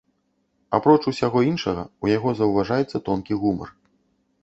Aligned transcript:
Апроч 0.77 0.95
усяго 1.11 1.39
іншага, 1.51 1.83
у 2.07 2.13
яго 2.17 2.29
заўважаецца 2.43 3.05
тонкі 3.11 3.33
гумар. 3.47 3.69